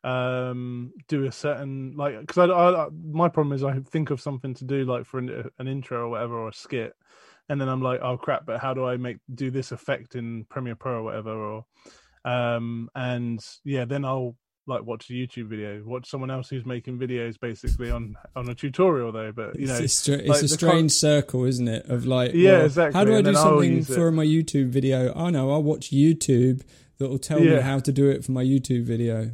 [0.07, 4.21] um do a certain like because I, I I- my problem is I think of
[4.21, 6.93] something to do like for an, an intro or whatever or a skit,
[7.49, 10.45] and then I'm like oh crap, but how do I make do this effect in
[10.45, 11.65] Premiere Pro or whatever or
[12.25, 14.35] um and yeah then I'll
[14.69, 18.55] like watch a YouTube video, watch someone else who's making videos basically on on a
[18.55, 21.67] tutorial though, but you know it's, a stra- it's like a strange con- circle, isn't
[21.69, 21.85] it?
[21.85, 23.85] Of like, Yeah, well, exactly, How do I and do something it.
[23.87, 25.13] for my YouTube video?
[25.13, 26.63] Oh no, I'll watch YouTube
[26.97, 29.31] that will tell me how to do it for my YouTube video.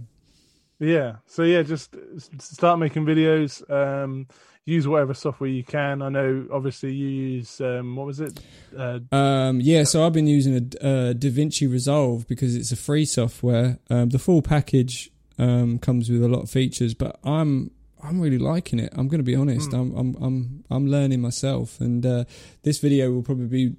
[0.84, 1.16] Yeah.
[1.26, 1.96] So yeah, just
[2.40, 3.70] start making videos.
[3.72, 4.28] Um,
[4.66, 6.02] use whatever software you can.
[6.02, 8.40] I know, obviously, you use um, what was it?
[8.78, 13.06] Uh, Um, yeah, so I've been using a, uh DaVinci Resolve because it's a free
[13.06, 13.80] software.
[13.90, 18.38] Um, the full package um, comes with a lot of features, but I'm I'm really
[18.38, 18.94] liking it.
[18.96, 19.72] I'm going to be honest.
[19.72, 19.80] Mm.
[19.80, 22.24] I'm I'm I'm I'm learning myself, and uh,
[22.64, 23.76] this video will probably be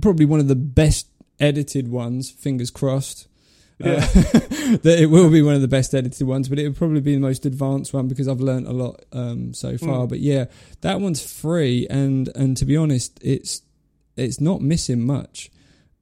[0.00, 1.08] probably one of the best
[1.40, 2.30] edited ones.
[2.30, 3.28] Fingers crossed.
[3.82, 4.00] Uh, Yeah.
[4.82, 7.14] that it will be one of the best edited ones, but it will probably be
[7.14, 10.06] the most advanced one because I've learned a lot um, so far.
[10.06, 10.08] Mm.
[10.08, 10.46] But yeah,
[10.82, 13.62] that one's free, and and to be honest, it's
[14.16, 15.50] it's not missing much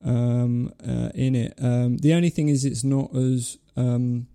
[0.05, 1.55] um, uh, in it.
[1.59, 4.27] Um, the only thing is, it's not as um,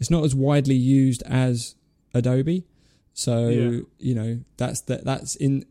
[0.00, 1.74] it's not as widely used as
[2.14, 2.64] Adobe.
[3.12, 3.80] So Yeah.
[3.98, 5.64] you know that's that that's in.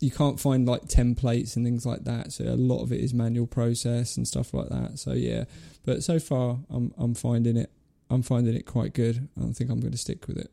[0.00, 2.32] You can't find like templates and things like that.
[2.32, 4.98] So a lot of it is manual process and stuff like that.
[4.98, 5.44] So yeah,
[5.84, 7.70] but so far I'm I'm finding it
[8.10, 9.28] I'm finding it quite good.
[9.40, 10.50] I think I'm going to stick with it.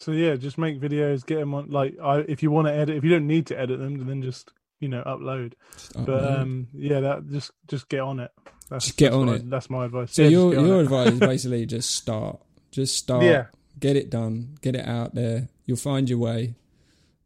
[0.00, 1.70] so yeah, just make videos, get them on.
[1.70, 4.20] Like, I, if you want to edit, if you don't need to edit them, then
[4.22, 4.50] just
[4.80, 5.54] you know upload.
[5.72, 6.40] Just But upload.
[6.40, 8.30] um, yeah, that just just get on it.
[8.70, 9.50] That's, Just get that's on what it.
[9.50, 10.12] That's my advice.
[10.12, 13.46] so Yeah, your your advice is basically just start, just start, yeah,
[13.78, 15.48] get it done, get it out there.
[15.66, 16.54] You'll find your way,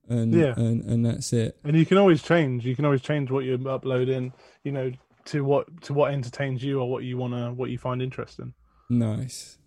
[0.08, 0.52] and Yeah.
[0.56, 1.56] and and that's it.
[1.64, 2.66] and you can always change.
[2.66, 4.32] You can always change what you're uploading.
[4.64, 4.92] You know,
[5.30, 8.52] to what to what entertains you or what you wanna what you find interesting.
[8.90, 9.58] Nice,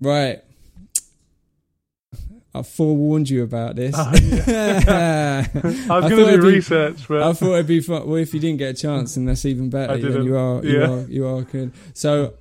[0.00, 0.40] right.
[2.54, 3.94] I forewarned you about this.
[3.96, 5.48] Oh, I
[5.90, 8.06] I was going to do be- research, but I thought it'd be fun.
[8.06, 9.94] Well, if you didn't get a chance, then that's even better.
[9.94, 10.24] I didn't.
[10.26, 10.90] you are, you Yeah.
[10.90, 11.72] are, you are good.
[11.94, 12.34] So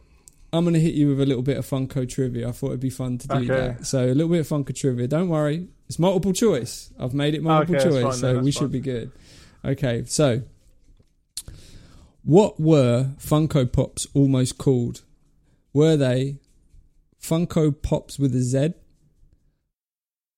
[0.52, 2.50] I'm going to hit you with a little bit of Funko trivia.
[2.50, 3.46] I thought it'd be fun to do Okay.
[3.48, 3.86] that.
[3.86, 5.08] So a little bit of Funko trivia.
[5.08, 6.92] Don't worry, it's multiple choice.
[7.00, 9.14] I've made it multiple Okay, choice, fine so we should be good.
[9.64, 10.42] Okay, so
[12.24, 15.02] what were Funko Pops almost called?
[15.74, 16.38] Were they
[17.22, 18.74] Funko Pops with a Z?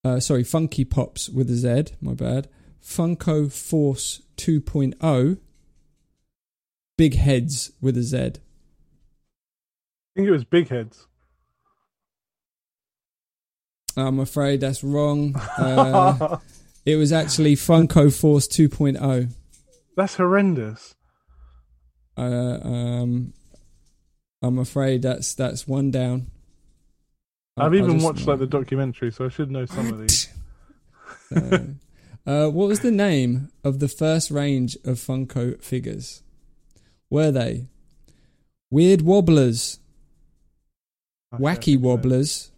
[0.04, 1.94] Uh, sorry, Funky Pops with a Z.
[2.00, 2.48] My bad.
[2.82, 5.38] Funko Force 2.0.
[6.96, 8.16] Big Heads with a Z.
[8.16, 8.30] I
[10.14, 11.06] think it was Big Heads.
[13.96, 15.34] I'm afraid that's wrong.
[15.56, 16.38] Uh,
[16.84, 19.32] it was actually Funko Force 2.0.
[19.96, 20.94] That's horrendous.
[22.16, 23.32] Uh, um,
[24.42, 26.30] I'm afraid that's that's one down.
[27.56, 30.28] I've I'll even just- watched like the documentary, so I should know some of these.
[31.34, 31.58] Uh,
[32.26, 36.22] uh, what was the name of the first range of Funko figures?
[37.10, 37.66] Were they
[38.70, 39.78] Weird Wobblers,
[41.34, 41.80] Okay, Wacky so.
[41.80, 42.50] Wobblers,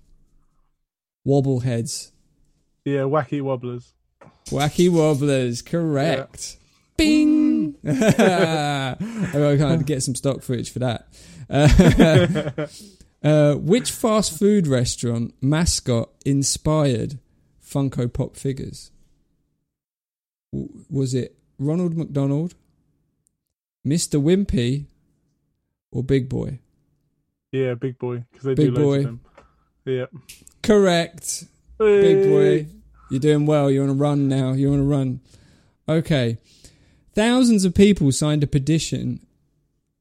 [1.27, 2.11] Wobbleheads?
[2.85, 3.93] Yeah, Wacky Wobblers.
[4.47, 6.57] Wacky Wobblers, correct.
[6.97, 7.36] Bing!
[7.89, 11.09] I can't get some stock footage for that.
[11.49, 12.67] Uh,
[13.27, 17.19] uh, which fast food restaurant mascot inspired
[17.65, 18.91] Funko Pop figures?
[20.53, 22.55] W- Was it Ronald McDonald,
[23.87, 24.21] Mr.
[24.23, 24.87] Wimpy,
[25.93, 26.59] or Big Boy?
[27.53, 29.03] yeah, Big Boy because they Big do Boy.
[29.03, 29.21] them.
[29.85, 30.07] Yeah,
[30.63, 31.45] Correct.
[31.79, 32.67] Big boy.
[33.11, 33.71] You're doing well.
[33.71, 34.53] You're on a run now.
[34.53, 35.21] You're on a run.
[35.89, 36.39] Okay.
[37.17, 39.27] Thousands of people signed a petition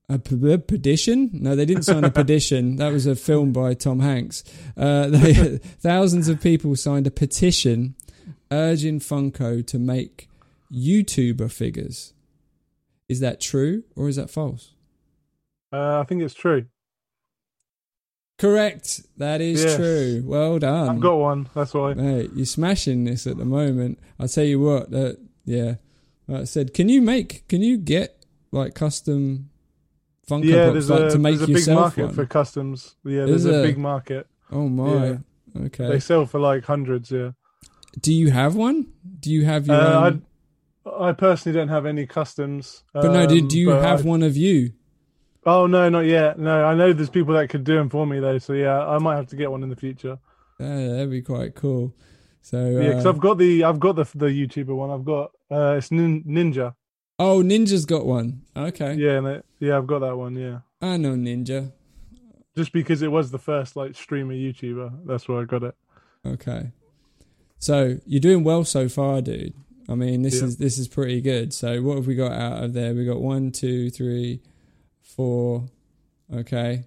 [0.07, 1.29] a p- petition?
[1.33, 2.75] No, they didn't sign a petition.
[2.75, 4.43] That was a film by Tom Hanks.
[4.77, 5.33] Uh, they,
[5.79, 7.95] thousands of people signed a petition
[8.51, 10.29] urging Funko to make
[10.71, 12.13] YouTuber figures.
[13.09, 14.73] Is that true or is that false?
[15.73, 16.65] Uh, I think it's true.
[18.37, 19.01] Correct.
[19.17, 19.75] That is Yes.
[19.77, 20.21] true.
[20.25, 20.89] Well done.
[20.89, 21.49] I've got one.
[21.55, 21.93] That's why.
[21.93, 23.99] Mate, you're smashing this at the moment.
[24.19, 24.91] I'll tell you what.
[24.91, 25.75] That yeah.
[26.27, 27.47] I said, can you make?
[27.47, 29.49] Can you get like custom
[30.29, 32.13] Funko yeah, Pops there's like a to make there's a big market one?
[32.15, 32.95] for customs.
[33.03, 33.63] Yeah, there's a there?
[33.63, 34.27] big market.
[34.51, 35.05] oh my.
[35.05, 35.17] Yeah.
[35.65, 35.87] Okay.
[35.87, 37.11] They sell for like hundreds.
[37.11, 37.31] Yeah.
[38.01, 38.87] Do you have one?
[39.19, 40.25] Do you have your Uh, own?
[40.99, 42.83] I personally don't have any customs.
[42.93, 44.71] But no, do, um, do you have I- one of you?
[45.45, 46.39] Oh no, not yet.
[46.39, 48.39] No, I know there's people that could do them for me though.
[48.39, 50.17] So yeah, I might have to get one in the future.
[50.59, 51.93] Yeah, that'd be quite cool.
[52.45, 54.91] So Yeah, because uh, I've got the I've got the the YouTuber one.
[54.91, 56.75] I've got uh, it's nin- Ninja.
[57.17, 58.43] oh, Ninja's got one.
[58.55, 60.35] Okay, Yeah, and it, yeah, I've got that one.
[60.35, 61.71] Yeah, I know Ninja.
[62.55, 65.07] just because it was the first like streamer YouTuber.
[65.07, 65.73] That's where I got it.
[66.23, 66.71] Okay,
[67.57, 69.55] so you're doing well so far, dude.
[69.89, 70.45] I mean, this Yeah.
[70.47, 71.51] is this is pretty good.
[71.51, 72.93] So what have we got out of there?
[72.93, 74.41] We got one, two, three,
[75.01, 75.65] four.
[76.31, 76.83] Okay,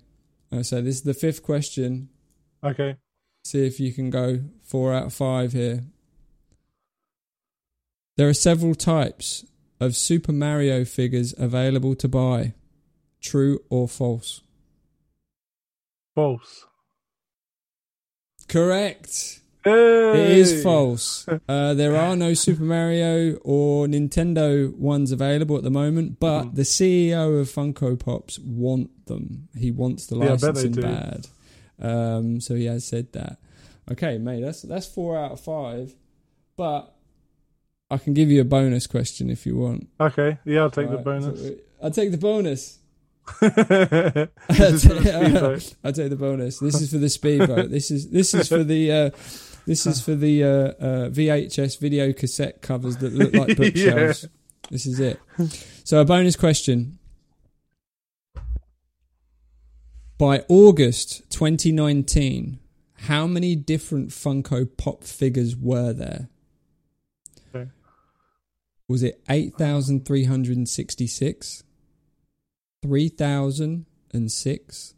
[0.52, 2.10] Uh, so this is the fifth question.
[2.62, 2.96] Okay.
[3.44, 5.84] See if you can go four out of five here.
[8.16, 9.44] There are several types
[9.80, 12.52] of Super Mario figures available to buy.
[13.20, 14.42] True or false?
[16.14, 16.66] False.
[18.48, 19.40] Correct.
[19.64, 19.70] Hey!
[20.32, 21.26] It is false.
[21.48, 26.54] Uh, there are no Super Mario or Nintendo ones available at the moment, but Mhm.
[26.54, 29.48] the CEO of Funko Pops want them.
[29.56, 31.26] He wants the Yeah, licensing bad.
[31.80, 33.38] Um, so he has said that.
[33.90, 35.94] Okay, mate, that's that's four out of five.
[36.56, 36.94] But
[37.90, 39.88] I can give you a bonus question if you want.
[40.00, 40.38] Okay.
[40.44, 41.40] Yeah, I'll take the bonus.
[41.40, 42.78] so- I'll take the bonus.
[43.40, 45.74] This is for the speedboat.
[45.84, 46.58] I'll take the bonus.
[46.58, 47.70] This is for the speedboat.
[47.70, 49.10] this is this is for the uh,
[49.66, 54.26] this is for the uh, uh, VHS video cassette covers that look like bookshelves.
[54.70, 55.20] This is it.
[55.84, 56.98] So a bonus question.
[60.16, 62.58] By August 2019,
[63.00, 66.28] how many different Funko Pop figures were there?
[67.54, 67.70] Okay.
[68.88, 71.64] Was it 8,366,
[72.82, 74.94] 3,006,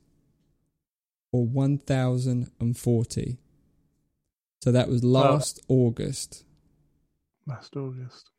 [1.33, 3.39] or 1,040?
[4.63, 6.45] So that was uh, last August.
[7.47, 8.31] Last August.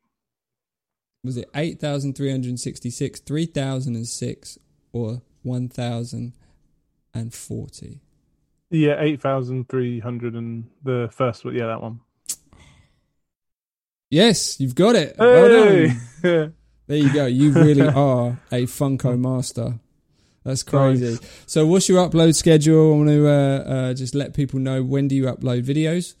[1.24, 4.58] Was it 8,366, 3,006,
[4.92, 8.00] or 1,040?
[8.72, 11.54] Yeah, eight thousand three hundred and the first one.
[11.54, 12.00] Yeah, that one.
[14.10, 15.14] Yes, you've got it.
[15.18, 15.94] Well Hey!
[16.22, 16.54] done.
[16.88, 17.26] There you go.
[17.26, 19.78] You really are a Funko master.
[20.44, 21.12] That's crazy.
[21.12, 21.44] Nice.
[21.46, 22.92] So, what's your upload schedule?
[22.92, 26.14] I want to uh, uh, just let people know when do you upload videos?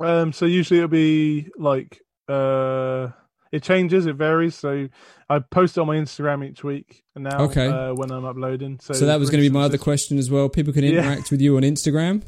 [0.00, 3.08] Um, so usually it'll be like uh,
[3.54, 4.54] it changes, it varies.
[4.54, 4.88] So
[5.30, 7.42] I post it on my Instagram each week and now.
[7.44, 7.68] Okay.
[7.68, 8.78] Uh, when I'm uploading.
[8.80, 10.48] So, So, that was going to be my other question as well.
[10.48, 10.90] People can Yeah.
[11.00, 12.22] interact with you on Instagram.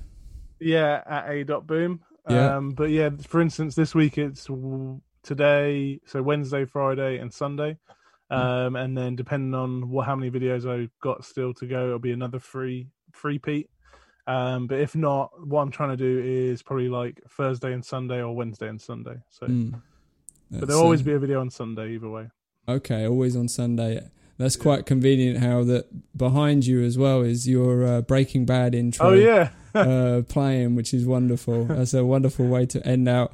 [0.61, 2.01] Yeah, at a dot boom.
[2.29, 2.57] Yeah.
[2.57, 4.49] Um, but yeah, for instance, this week it's
[5.23, 7.77] today, so Wednesday, Friday, and Sunday.
[8.31, 8.37] Hmm.
[8.37, 11.99] Um, and then depending on what how many videos I've got still to go, it'll
[11.99, 13.71] be another free free Pete.
[14.27, 18.21] Um, but if not, what I'm trying to do is probably like Thursday and Sunday
[18.21, 19.17] or Wednesday and Sunday.
[19.31, 19.81] So, Mm.
[20.51, 22.29] But there'll always be a video on Sunday either way.
[22.69, 24.01] Okay, always on Sunday.
[24.39, 24.63] That's Yeah.
[24.63, 25.39] quite convenient.
[25.39, 29.11] How that behind you as well is your uh, Breaking Bad intro.
[29.11, 31.65] Oh yeah, uh, playing, which is wonderful.
[31.67, 33.33] That's a wonderful way to end out.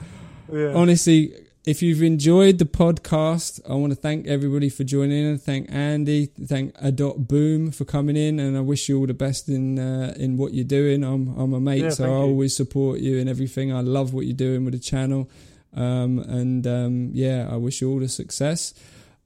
[0.53, 0.72] yeah.
[0.75, 1.33] Honestly,
[1.64, 5.38] if you've enjoyed the podcast, I want to thank everybody for joining in.
[5.38, 9.48] Thank Andy, thank Adot Boom for coming in, and I wish you all the best
[9.48, 11.03] in uh, in what you're doing.
[11.05, 13.72] I'm I'm a mate, Yeah, so I always support you and everything.
[13.72, 15.29] I love what you're doing with the channel,
[15.74, 18.74] um, and um, yeah, I wish you all the success.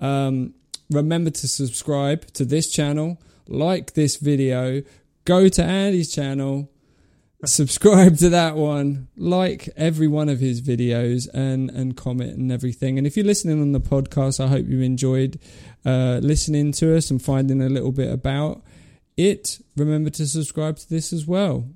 [0.01, 0.55] Um,
[0.91, 4.83] remember to subscribe to this channel, like this video,
[5.25, 6.71] go to Andy's channel
[7.45, 12.97] subscribe to that one like every one of his videos and and comment and everything.
[12.97, 15.39] And if you're listening on the podcast i hope you enjoyed
[15.85, 18.63] uh listening to us and finding a little bit about
[19.17, 19.61] it.
[19.77, 21.69] Remember to subscribe to this as well.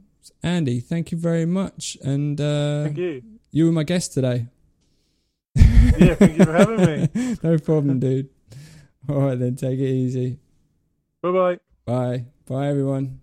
[0.42, 1.98] Andy thank you very much.
[2.02, 3.22] And uh Thank you.
[3.50, 4.46] you were my guest today
[5.98, 7.36] Yeah, thank you for having me.
[7.42, 8.28] no problem dude
[9.08, 10.38] all right then take it easy
[11.22, 11.58] Bye bye.
[11.86, 13.19] bye bye everyone